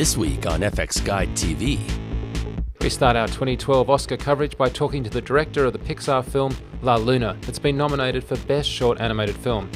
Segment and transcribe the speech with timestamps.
[0.00, 1.78] This week on FX Guide TV.
[2.80, 6.56] We start our 2012 Oscar coverage by talking to the director of the Pixar film
[6.80, 9.70] La Luna, that's been nominated for Best Short Animated Film.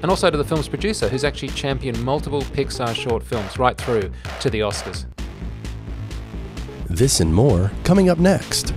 [0.00, 4.10] And also to the film's producer, who's actually championed multiple Pixar short films right through
[4.40, 5.04] to the Oscars.
[6.88, 8.72] This and more coming up next.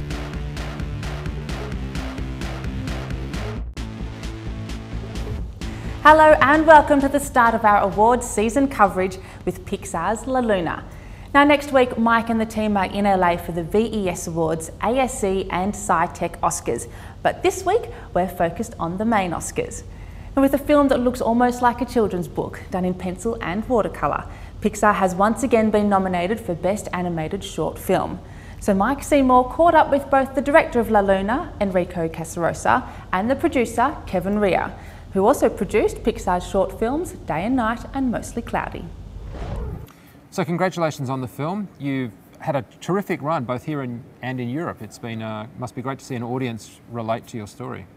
[6.09, 10.85] Hello and welcome to the start of our awards season coverage with Pixar's La Luna.
[11.33, 15.49] Now next week, Mike and the team are in LA for the VES Awards, ASC
[15.51, 16.89] and SciTech Oscars.
[17.23, 19.83] But this week, we're focused on the main Oscars.
[20.33, 23.67] And with a film that looks almost like a children's book, done in pencil and
[23.67, 24.29] watercolour,
[24.61, 28.21] Pixar has once again been nominated for Best Animated Short Film.
[28.61, 33.29] So Mike Seymour caught up with both the director of La Luna, Enrico Casarosa, and
[33.29, 34.73] the producer, Kevin Reher
[35.17, 38.85] who also produced Pixar's short films Day and Night and Mostly Cloudy.
[40.29, 41.69] So congratulations on the film.
[41.79, 44.79] You've had a terrific run both here in, and in Europe.
[44.79, 47.87] It's been uh, must be great to see an audience relate to your story.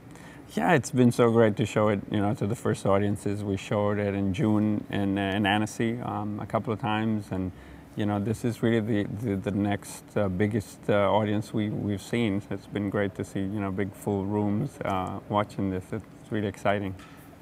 [0.57, 3.45] Yeah, it's been so great to show it, you know, to the first audiences.
[3.45, 7.53] We showed it in June in, uh, in Annecy um, a couple of times, and
[7.97, 12.01] you know, this is really the the, the next uh, biggest uh, audience we we've
[12.01, 12.41] seen.
[12.51, 15.85] It's been great to see, you know, big full rooms uh, watching this.
[15.93, 16.95] It's really exciting.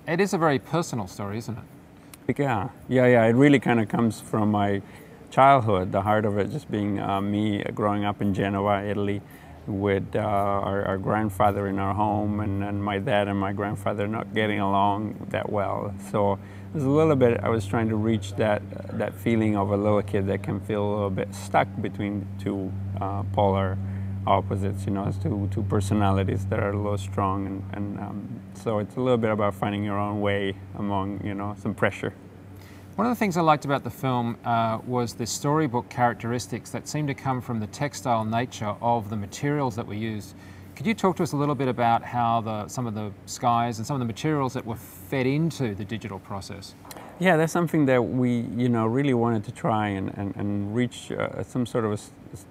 [0.07, 2.39] It is a very personal story, isn't it?
[2.39, 3.25] Yeah, yeah, yeah.
[3.25, 4.83] It really kind of comes from my
[5.31, 9.21] childhood, the heart of it just being uh, me growing up in Genoa, Italy,
[9.67, 14.09] with uh, our, our, grandfather in our home and, and, my dad and my grandfather
[14.09, 15.95] not getting along that well.
[16.11, 19.57] So it was a little bit, I was trying to reach that, uh, that feeling
[19.57, 23.77] of a little kid that can feel a little bit stuck between two uh, polar
[24.29, 27.47] opposites, you know, as two, two personalities that are a little strong.
[27.47, 31.35] And, and um, so it's a little bit about finding your own way among, you
[31.35, 32.13] know, some pressure.
[32.97, 36.89] One of the things I liked about the film uh, was the storybook characteristics that
[36.89, 40.35] seem to come from the textile nature of the materials that were used.
[40.75, 43.79] Could you talk to us a little bit about how the, some of the skies
[43.79, 46.75] and some of the materials that were fed into the digital process?
[47.21, 51.11] Yeah, that's something that we, you know, really wanted to try and, and, and reach
[51.11, 51.99] uh, some sort of a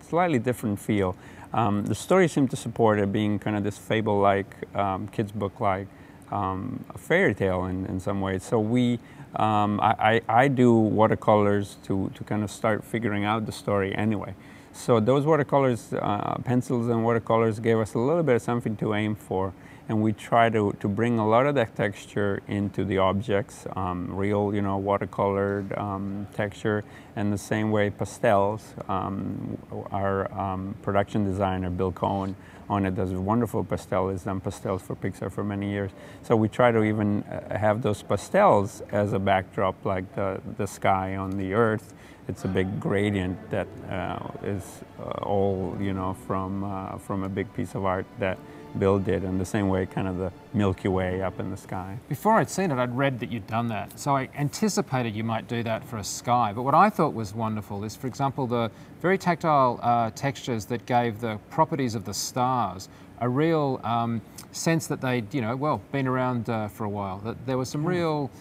[0.03, 1.15] slightly different feel.
[1.53, 5.87] Um, the story seemed to support it being kind of this fable-like, um, kids book-like,
[6.31, 8.43] um, fairy tale in, in some ways.
[8.43, 8.99] So we,
[9.35, 13.95] um, I, I, I, do watercolors to, to kind of start figuring out the story
[13.95, 14.35] anyway.
[14.73, 18.93] So those watercolors, uh, pencils and watercolors gave us a little bit of something to
[18.93, 19.53] aim for
[19.89, 24.13] and we try to, to bring a lot of that texture into the objects, um,
[24.13, 26.83] real, you know, watercolored um, texture,
[27.15, 28.73] and the same way pastels.
[28.89, 29.57] Um,
[29.91, 32.35] our um, production designer, Bill Cone,
[32.69, 35.91] on it does wonderful pastels, He's done pastels for Pixar for many years.
[36.21, 40.67] So we try to even uh, have those pastels as a backdrop, like the, the
[40.67, 41.93] sky on the earth.
[42.27, 47.29] It's a big gradient that uh, is uh, all, you know, from, uh, from a
[47.29, 48.37] big piece of art that
[48.77, 51.97] Bill did in the same way, kind of the Milky Way up in the sky.
[52.09, 53.97] Before I'd seen it, I'd read that you'd done that.
[53.99, 56.53] So I anticipated you might do that for a sky.
[56.53, 60.85] But what I thought was wonderful is, for example, the very tactile uh, textures that
[60.85, 62.89] gave the properties of the stars
[63.19, 67.19] a real um, sense that they'd, you know, well, been around uh, for a while.
[67.19, 67.87] That there was some hmm.
[67.87, 68.31] real,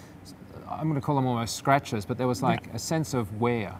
[0.68, 3.74] I'm going to call them almost scratches, but there was like a sense of wear.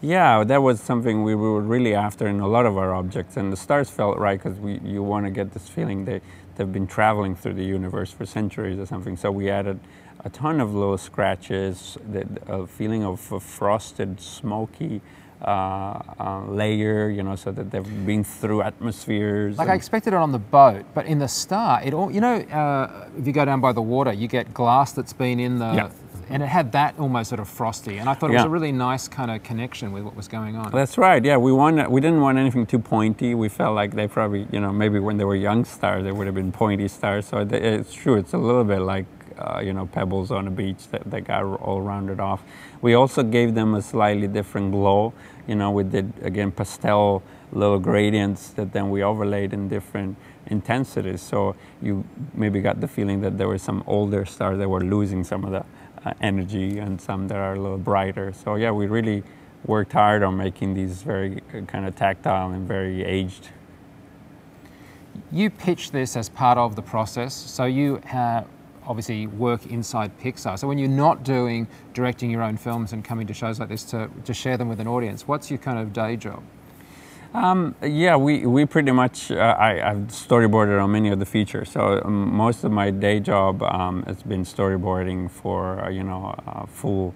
[0.00, 3.52] Yeah, that was something we were really after in a lot of our objects, and
[3.52, 6.20] the stars felt right because we you want to get this feeling they
[6.56, 9.16] they've been traveling through the universe for centuries or something.
[9.16, 9.80] So we added
[10.24, 15.00] a ton of little scratches, the, a feeling of a frosted, smoky.
[15.42, 19.58] Uh, uh, layer, you know, so that they've been through atmospheres.
[19.58, 22.36] Like I expected it on the boat, but in the star, it all, you know,
[22.36, 25.90] uh, if you go down by the water, you get glass that's been in the
[26.28, 28.40] and it had that almost sort of frosty, and I thought it yeah.
[28.40, 30.70] was a really nice kind of connection with what was going on.
[30.72, 31.24] That's right.
[31.24, 33.34] Yeah, we wanted, we didn't want anything too pointy.
[33.34, 36.26] We felt like they probably, you know, maybe when they were young stars, they would
[36.26, 37.26] have been pointy stars.
[37.26, 38.16] So it's true.
[38.16, 39.06] It's a little bit like
[39.38, 42.42] uh, you know pebbles on a beach that, that got all rounded off.
[42.80, 45.12] We also gave them a slightly different glow.
[45.46, 47.22] You know, we did again pastel
[47.52, 50.16] little gradients that then we overlaid in different
[50.46, 51.22] intensities.
[51.22, 52.04] So you
[52.34, 55.52] maybe got the feeling that there were some older stars that were losing some of
[55.52, 55.64] the
[56.20, 58.32] energy and some that are a little brighter.
[58.32, 59.22] So yeah, we really
[59.66, 63.48] worked hard on making these very uh, kind of tactile and very aged.
[65.32, 68.00] You pitched this as part of the process, so you
[68.86, 70.58] obviously work inside Pixar.
[70.58, 73.84] So when you're not doing directing your own films and coming to shows like this
[73.84, 76.42] to, to share them with an audience, what's your kind of day job?
[77.34, 81.68] Um, yeah, we, we pretty much, uh, I, have storyboarded on many of the features.
[81.68, 86.32] So um, most of my day job um, has been storyboarding for, uh, you know,
[86.46, 87.12] uh, full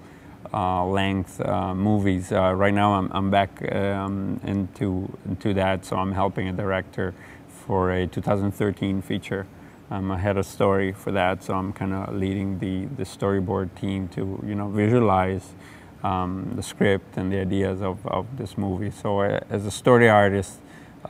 [0.52, 2.32] uh, length uh, movies.
[2.32, 7.14] Uh, right now, I'm, I'm back um, into into that, so I'm helping a director
[7.48, 9.46] for a 2013 feature.
[9.90, 13.74] I'm a head of story for that, so I'm kind of leading the the storyboard
[13.78, 15.52] team to you know visualize
[16.02, 18.90] um, the script and the ideas of, of this movie.
[18.90, 20.58] So uh, as a story artist,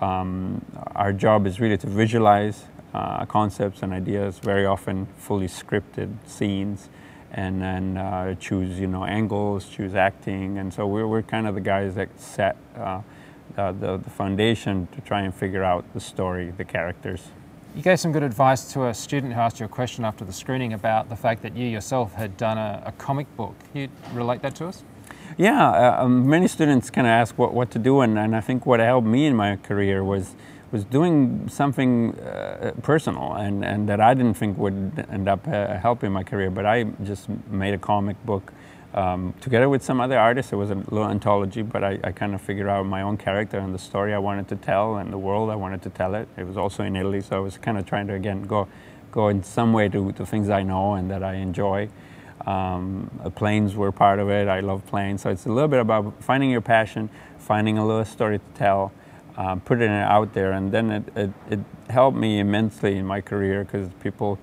[0.00, 0.64] um,
[0.94, 2.64] our job is really to visualize
[2.94, 6.88] uh, concepts and ideas, very often fully scripted scenes,
[7.32, 11.54] and then uh, choose you know angles, choose acting, and so we're, we're kind of
[11.54, 13.00] the guys that set uh,
[13.54, 17.28] the, the foundation to try and figure out the story, the characters.
[17.78, 20.32] You gave some good advice to a student who asked you a question after the
[20.32, 23.54] screening about the fact that you yourself had done a, a comic book.
[23.70, 24.82] Can you relate that to us?
[25.36, 28.40] Yeah, uh, um, many students kind of ask what, what to do, and, and I
[28.40, 30.34] think what helped me in my career was
[30.72, 35.78] was doing something uh, personal and, and that I didn't think would end up uh,
[35.78, 38.52] helping my career, but I just made a comic book
[38.94, 40.52] um, together with some other artists.
[40.52, 43.58] It was a little anthology, but I, I kind of figured out my own character
[43.58, 46.28] and the story I wanted to tell and the world I wanted to tell it.
[46.36, 48.66] It was also in Italy, so I was kind of trying to, again, go,
[49.12, 51.88] go in some way to, to things I know and that I enjoy.
[52.46, 54.48] Um, planes were part of it.
[54.48, 55.22] I love planes.
[55.22, 58.92] So it's a little bit about finding your passion, finding a little story to tell,
[59.36, 60.52] uh, putting it out there.
[60.52, 64.38] And then it, it, it helped me immensely in my career because people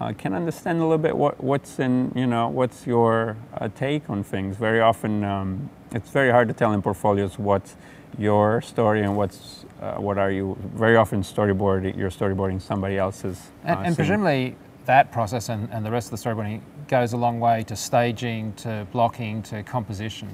[0.00, 4.08] uh, can understand a little bit what, what's in, you know, what's your uh, take
[4.10, 4.56] on things.
[4.56, 7.76] Very often um, it's very hard to tell in portfolios what's
[8.18, 13.50] your story and what's, uh, what are you, very often storyboarding, you're storyboarding somebody else's.
[13.64, 14.56] and, uh, and presumably
[14.86, 18.52] that process and, and the rest of the storyboarding goes a long way to staging,
[18.54, 20.28] to blocking, to composition.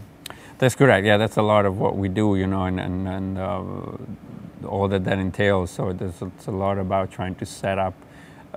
[0.58, 1.06] That's correct.
[1.06, 3.62] Yeah, that's a lot of what we do, you know, and and, and uh,
[4.68, 5.70] all that that entails.
[5.70, 7.94] So there's it's a lot about trying to set up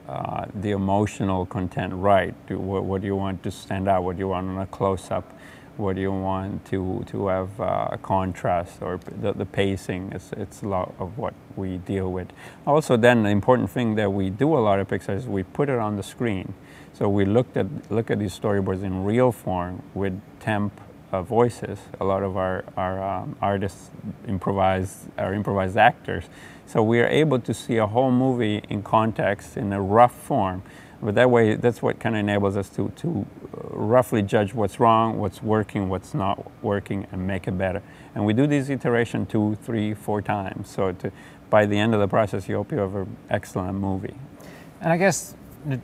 [0.07, 2.33] uh, the emotional content right.
[2.47, 4.03] Do, what, what, do you want to stand out?
[4.03, 5.31] What do you want on a close up?
[5.77, 10.11] What do you want to to have uh, contrast or the, the pacing?
[10.11, 12.27] It's it's a lot of what we deal with.
[12.67, 15.69] Also, then the important thing that we do a lot of Pixar is we put
[15.69, 16.53] it on the screen.
[16.93, 20.79] So we looked at look at these storyboards in real form with temp
[21.13, 21.79] uh, voices.
[22.01, 23.91] A lot of our, our um, artists
[24.27, 26.25] improvise, are improvised actors.
[26.65, 30.63] So we are able to see a whole movie in context in a rough form.
[31.01, 34.79] But that way, that's what kind of enables us to, to uh, roughly judge what's
[34.79, 37.83] wrong, what's working, what's not working, and make it better.
[38.15, 40.69] And we do this iteration two, three, four times.
[40.69, 41.11] So to,
[41.49, 44.15] by the end of the process, you hope you have an excellent movie.
[44.81, 45.35] And I guess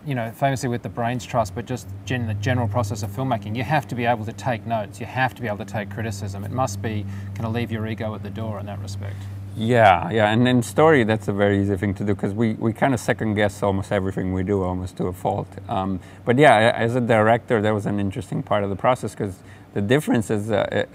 [0.05, 3.55] you know, famously with the Brains Trust, but just gen the general process of filmmaking,
[3.55, 4.99] you have to be able to take notes.
[4.99, 6.43] You have to be able to take criticism.
[6.43, 7.05] It must be
[7.35, 9.15] kind of leave your ego at the door in that respect.
[9.57, 12.71] Yeah, yeah, and in story, that's a very easy thing to do because we, we
[12.71, 15.47] kind of second guess almost everything we do, almost to a fault.
[15.67, 19.39] Um, but yeah, as a director, that was an interesting part of the process because
[19.73, 20.85] the difference is, uh,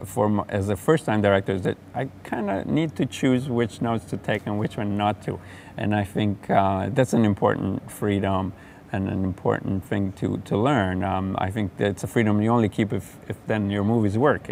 [0.00, 3.80] uh, for as a first-time director, is that I kind of need to choose which
[3.80, 5.38] notes to take and which one not to.
[5.76, 8.52] And I think uh, that's an important freedom
[8.90, 11.04] and an important thing to, to learn.
[11.04, 14.50] Um, I think that's a freedom you only keep if, if then your movies work.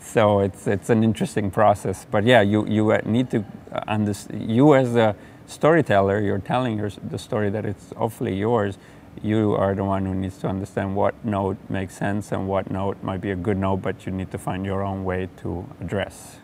[0.00, 2.06] So it's, it's an interesting process.
[2.10, 3.44] But yeah, you, you uh, need to
[3.86, 5.14] understand, you as a
[5.46, 8.78] storyteller, you're telling your, the story that it's hopefully yours.
[9.24, 13.02] You are the one who needs to understand what note makes sense and what note
[13.02, 16.36] might be a good note, but you need to find your own way to address.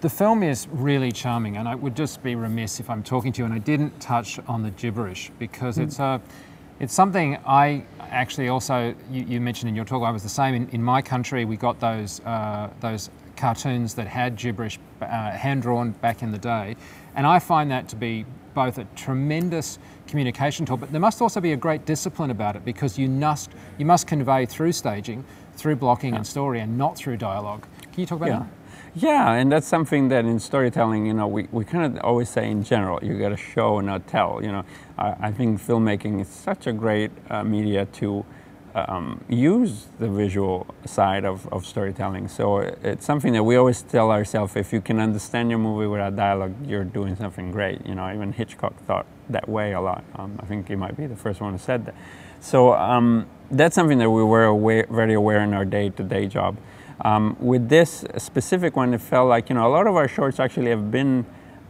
[0.00, 3.42] The film is really charming, and I would just be remiss if I'm talking to
[3.42, 5.82] you and I didn't touch on the gibberish because mm.
[5.82, 6.18] it's a,
[6.80, 10.02] it's something I actually also you, you, mentioned in your talk.
[10.02, 11.44] I was the same in, in my country.
[11.44, 16.38] We got those uh, those cartoons that had gibberish uh, hand drawn back in the
[16.38, 16.74] day,
[17.14, 21.40] and I find that to be both a tremendous communication tool, but there must also
[21.40, 25.24] be a great discipline about it because you must you must convey through staging,
[25.56, 26.18] through blocking yeah.
[26.18, 27.66] and story, and not through dialogue.
[27.92, 28.38] Can you talk about yeah.
[28.38, 28.48] that?
[28.94, 32.50] Yeah, and that's something that in storytelling, you know, we, we kind of always say
[32.50, 34.40] in general, you got to show and not tell.
[34.42, 34.64] You know,
[34.98, 38.22] I, I think filmmaking is such a great uh, media to
[38.74, 42.28] um, use the visual side of, of storytelling.
[42.28, 46.16] So it's something that we always tell ourselves, if you can understand your movie without
[46.16, 47.84] dialogue, you're doing something great.
[47.86, 50.04] You know, even Hitchcock thought that way a lot.
[50.16, 51.94] Um, I think he might be the first one who said that.
[52.40, 56.56] So um, that's something that we were aware, very aware in our day-to-day -day job.
[57.04, 60.40] Um, with this specific one, it felt like, you know, a lot of our shorts
[60.40, 61.24] actually have been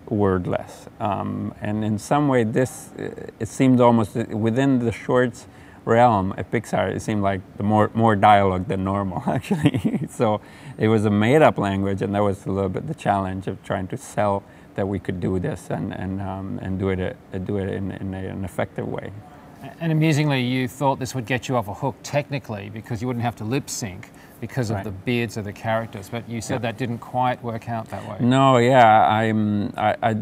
[0.09, 0.88] wordless.
[1.00, 2.90] Um, and in some way, this,
[3.40, 5.47] it seemed almost within the shorts
[5.84, 10.06] realm at Pixar, it seemed like the more, more dialogue than normal, actually.
[10.10, 10.40] so
[10.78, 13.62] it was a made up language, and that was a little bit the challenge of
[13.62, 14.42] trying to sell
[14.74, 17.90] that we could do this and, and, um, and do it, uh, do it in,
[17.92, 19.12] in a, an effective way.
[19.80, 23.24] And amusingly, you thought this would get you off a hook technically because you wouldn't
[23.24, 24.10] have to lip sync
[24.42, 24.84] because of Right.
[24.84, 26.08] the beards of the characters.
[26.11, 28.16] But you said that didn't quite work out that way.
[28.20, 29.72] No, yeah, I'm.
[29.76, 30.16] I, I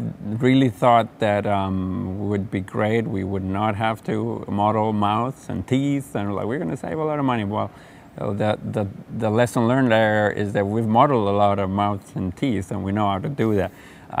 [0.47, 3.03] really thought that um, would be great.
[3.07, 6.99] We would not have to model mouths and teeth, and like we're going to save
[6.99, 7.45] a lot of money.
[7.45, 7.71] Well,
[8.15, 8.85] the, the
[9.17, 12.83] the lesson learned there is that we've modeled a lot of mouths and teeth, and
[12.83, 13.71] we know how to do that.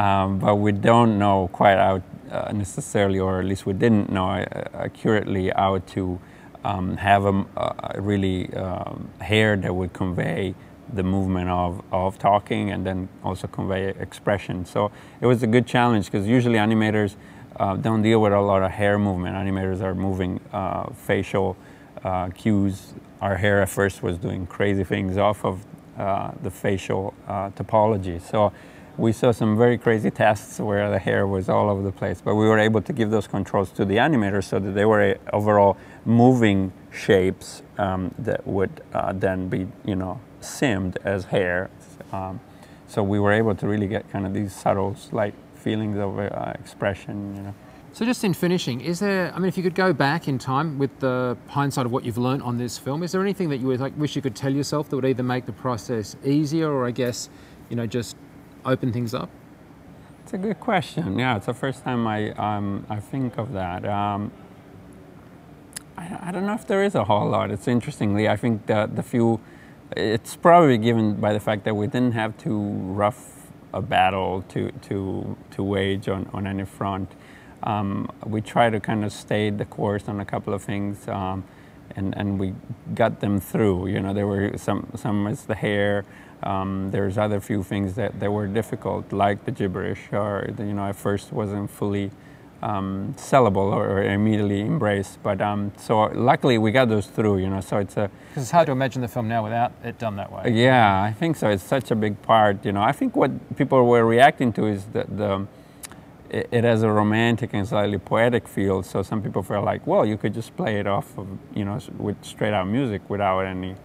[0.05, 4.29] Um, but we don't know quite how uh, necessarily, or at least we didn't know
[4.29, 6.19] uh, accurately how to
[6.63, 7.45] um, have a,
[7.95, 10.55] a really um, hair that would convey
[10.93, 14.65] the movement of, of talking and then also convey expression.
[14.65, 14.91] So
[15.21, 17.15] it was a good challenge because usually animators
[17.57, 19.35] uh, don't deal with a lot of hair movement.
[19.35, 21.55] Animators are moving uh, facial
[22.03, 22.93] uh, cues.
[23.21, 25.65] Our hair at first was doing crazy things off of
[25.97, 28.21] uh, the facial uh, topology.
[28.21, 28.51] So
[28.97, 32.35] we saw some very crazy tests where the hair was all over the place, but
[32.35, 35.35] we were able to give those controls to the animators so that they were uh,
[35.35, 41.69] overall moving shapes um, that would uh, then be, you know, simmed as hair.
[42.11, 42.39] Um,
[42.87, 46.53] so we were able to really get kind of these subtle, slight feelings of uh,
[46.55, 47.53] expression, you know.
[47.93, 49.33] So just in finishing, is there?
[49.35, 52.17] I mean, if you could go back in time with the hindsight of what you've
[52.17, 54.53] learned on this film, is there anything that you would like wish you could tell
[54.53, 57.29] yourself that would either make the process easier, or I guess,
[57.69, 58.15] you know, just
[58.65, 59.29] open things up?
[60.23, 61.19] It's a good question.
[61.19, 63.83] Yeah, it's the first time I um, I think of that.
[63.85, 64.31] Um,
[66.01, 67.51] I, I don't know if there is a whole lot.
[67.51, 69.39] It's interestingly, I think that the few,
[69.95, 72.51] it's probably given by the fact that we didn't have to
[73.03, 73.37] rough
[73.73, 77.09] a battle to to to wage on on any front.
[77.63, 81.07] Um, we try to kind of stay the course on a couple of things.
[81.07, 81.43] Um,
[81.95, 82.53] and, and we
[82.95, 83.87] got them through.
[83.87, 86.05] You know, there were some some is the hair.
[86.43, 90.87] Um, there's other few things that, that were difficult, like the gibberish, or you know,
[90.87, 92.11] at first wasn't fully
[92.61, 95.21] um, sellable or, immediately embraced.
[95.23, 97.39] But um, so luckily we got those through.
[97.39, 99.99] You know, so it's a Because it's hard to imagine the film now without it
[99.99, 100.51] done that way.
[100.53, 101.49] yeah, I think so.
[101.49, 102.65] It's such a big part.
[102.65, 105.47] You know, I think what people were reacting to is that the
[106.29, 108.83] it, it has a romantic and slightly poetic feel.
[108.83, 111.79] So some people feel like, well, you could just play it off of you know
[111.97, 113.75] with straight out music without any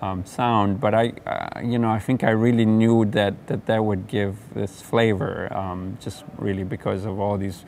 [0.00, 0.80] um, sound.
[0.80, 4.36] But I, uh, you know, I think I really knew that that that would give
[4.54, 7.64] this flavor, um, just really because of all these.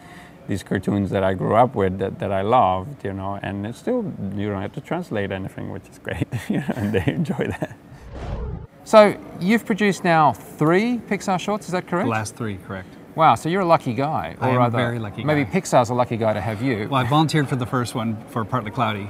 [0.48, 3.78] These cartoons that I grew up with that, that I loved, you know, and it's
[3.78, 7.46] still you don't have to translate anything, which is great, you know, and they enjoy
[7.46, 7.76] that.
[8.84, 11.66] So you've produced now three Pixar shorts.
[11.66, 12.06] Is that correct?
[12.06, 12.88] The last three, correct.
[13.14, 13.34] Wow.
[13.36, 15.60] So you're a lucky guy, I or am a rather, very lucky maybe guy.
[15.60, 16.88] Pixar's a lucky guy to have you.
[16.90, 19.08] Well, I volunteered for the first one for Partly Cloudy.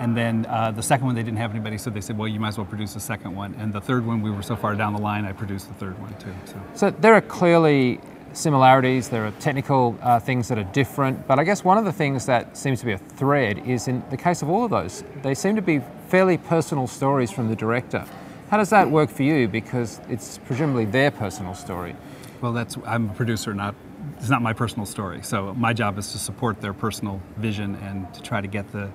[0.00, 2.40] And then uh, the second one, they didn't have anybody, so they said, well, you
[2.40, 3.54] might as well produce the second one.
[3.60, 5.96] And the third one, we were so far down the line, I produced the third
[6.00, 6.34] one too.
[6.46, 6.60] So.
[6.74, 8.00] So there are clearly
[8.34, 11.92] similarities, there are technical uh, things that are different, but I guess one of the
[11.92, 15.04] things that seems to be a thread is in the case of all of those,
[15.22, 18.04] they seem to be fairly personal stories from the director.
[18.50, 19.48] How does that work for you?
[19.48, 21.96] Because it's presumably their personal story.
[22.40, 23.74] Well, that's I'm a producer, not
[24.18, 25.22] it's not my personal story.
[25.22, 28.90] So my job is to support their personal vision and to try to get the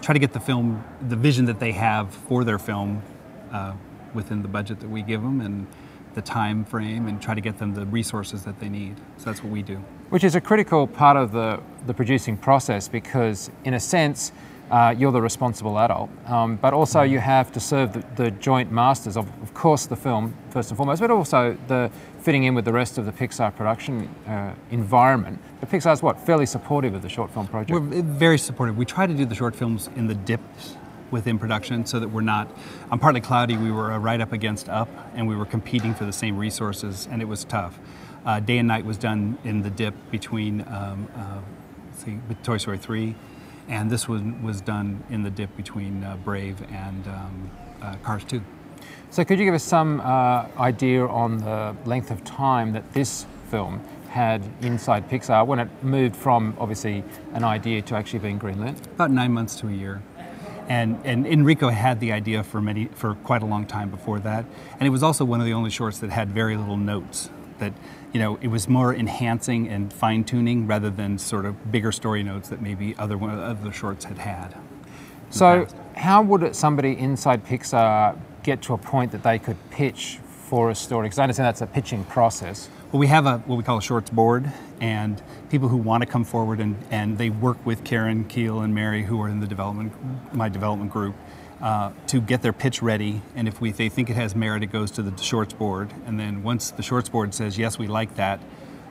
[0.00, 3.02] try to get the film, the vision that they have for their film,
[3.52, 3.72] uh,
[4.14, 5.66] within the budget that we give them and
[6.14, 8.96] the time frame, and try to get them the resources that they need.
[9.18, 9.76] So that's what we do.
[10.10, 14.32] Which is a critical part of the, the producing process because, in a sense,
[14.70, 18.72] uh, you're the responsible adult, um, but also you have to serve the, the joint
[18.72, 21.90] masters of, of course, the film first and foremost, but also the
[22.20, 25.38] fitting in with the rest of the Pixar production uh, environment.
[25.60, 27.78] But Pixar's what fairly supportive of the short film project.
[27.78, 28.78] We're very supportive.
[28.78, 30.76] We try to do the short films in the dips
[31.14, 32.48] within production so that we're not
[32.90, 36.04] on partly cloudy we were uh, right up against up and we were competing for
[36.04, 37.78] the same resources and it was tough
[38.26, 41.38] uh, day and night was done in the dip between um, uh,
[41.96, 43.14] see, toy story 3
[43.68, 48.24] and this one was done in the dip between uh, brave and um, uh, cars
[48.24, 48.42] 2
[49.10, 53.24] So, could you give us some uh, idea on the length of time that this
[53.50, 57.04] film had inside Pixar when it moved from obviously
[57.34, 58.76] an idea to actually being greenlit?
[58.94, 60.02] about nine months to a year.
[60.68, 64.44] And, and Enrico had the idea for many for quite a long time before that,
[64.72, 67.30] and it was also one of the only shorts that had very little notes.
[67.58, 67.72] That
[68.12, 72.22] you know, it was more enhancing and fine tuning rather than sort of bigger story
[72.22, 74.54] notes that maybe other one other shorts had had.
[75.30, 75.66] So,
[75.96, 80.70] how would it, somebody inside Pixar get to a point that they could pitch for
[80.70, 81.06] a story?
[81.06, 82.68] Because I understand that's a pitching process.
[82.94, 85.20] Well, we have a what we call a shorts board, and
[85.50, 89.02] people who want to come forward and, and they work with Karen Keel and Mary,
[89.02, 89.92] who are in the development
[90.32, 91.16] my development group,
[91.60, 93.20] uh, to get their pitch ready.
[93.34, 96.20] And if we they think it has merit, it goes to the shorts board, and
[96.20, 98.38] then once the shorts board says yes, we like that,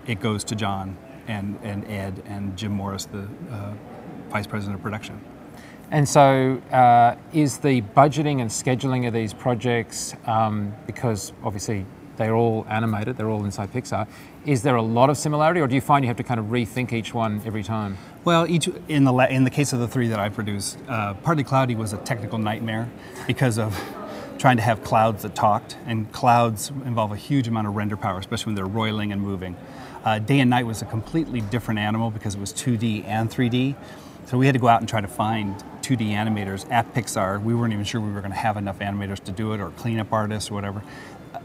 [0.06, 0.98] it goes to John
[1.30, 3.74] and and Ed and Jim Morris, the uh,
[4.28, 5.22] vice president of production.
[5.92, 11.86] And so, uh, is the budgeting and scheduling of these projects, um, because obviously
[12.18, 14.08] they're all animated, they're all inside Pixar,
[14.46, 16.48] is there a lot of similarity, or do you find you have to kind of
[16.48, 17.98] rethink each one every time?
[18.26, 21.44] Well, each in the in the case of the three that I produced, uh, Partly
[21.44, 22.90] Cloudy was a technical nightmare
[23.28, 23.80] because of
[24.38, 28.20] trying to have clouds that talked, and clouds involve a huge amount of render power,
[28.20, 29.56] especially when they're roiling and moving.
[30.04, 33.76] Uh, Day and Night was a completely different animal because it was 2D and 3D.
[34.26, 37.42] So we had to go out and try to find 2D animators at Pixar.
[37.42, 39.70] We weren't even sure we were going to have enough animators to do it, or
[39.72, 40.82] cleanup artists, or whatever.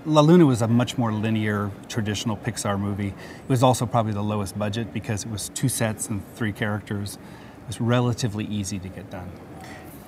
[0.07, 3.09] La Luna was a much more linear, traditional Pixar movie.
[3.09, 7.19] It was also probably the lowest budget because it was two sets and three characters.
[7.63, 9.31] It was relatively easy to get done.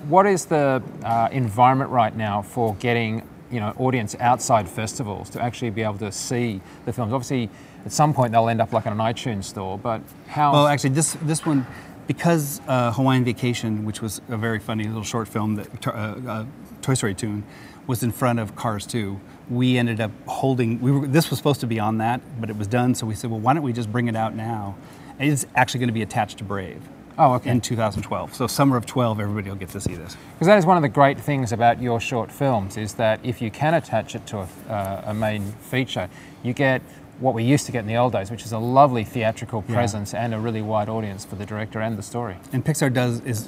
[0.07, 5.41] What is the uh, environment right now for getting you know audience outside festivals to
[5.41, 7.13] actually be able to see the films?
[7.13, 7.49] Obviously,
[7.85, 10.53] at some point they'll end up like in an iTunes store, but how?
[10.53, 11.67] Well, actually, this this one
[12.07, 16.45] because uh, Hawaiian Vacation, which was a very funny little short film that uh, uh,
[16.81, 17.43] Toy Story Toon,
[17.87, 19.19] was in front of Cars 2.
[19.51, 20.79] We ended up holding.
[20.79, 22.95] We were, this was supposed to be on that, but it was done.
[22.95, 24.75] So we said, well, why don't we just bring it out now?
[25.19, 26.81] And it's actually going to be attached to Brave.
[27.17, 27.49] Oh, okay.
[27.49, 28.33] In 2012.
[28.33, 30.15] So summer of 12, everybody will get to see this.
[30.33, 33.41] Because that is one of the great things about your short films is that if
[33.41, 36.09] you can attach it to a, uh, a main feature,
[36.43, 36.81] you get
[37.21, 40.13] what we used to get in the old days, which is a lovely theatrical presence
[40.13, 40.25] yeah.
[40.25, 42.35] and a really wide audience for the director and the story.
[42.51, 43.43] And Pixar does is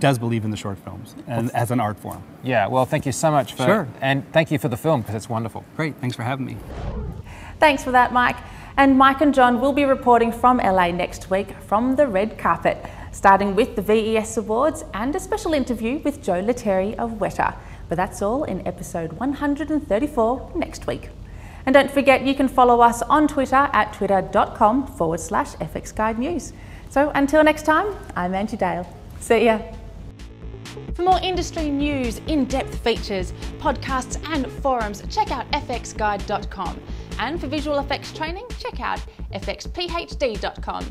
[0.00, 2.22] does believe in the short films and as an art form.
[2.42, 3.88] Yeah, well, thank you so much for sure.
[4.00, 5.64] and thank you for the film because it's wonderful.
[5.76, 6.56] Great, thanks for having me.
[7.60, 8.36] Thanks for that, Mike.
[8.76, 12.78] And Mike and John will be reporting from LA next week from the red carpet,
[13.10, 17.56] starting with the VES Awards and a special interview with Joe Letteri of Weta.
[17.88, 21.10] But that's all in episode 134 next week.
[21.68, 26.18] And don't forget, you can follow us on Twitter at twitter.com forward slash FX Guide
[26.18, 26.54] News.
[26.88, 28.90] So until next time, I'm Angie Dale.
[29.20, 29.60] See ya.
[30.94, 36.80] For more industry news, in depth features, podcasts, and forums, check out fxguide.com.
[37.18, 40.90] And for visual effects training, check out fxphd.com.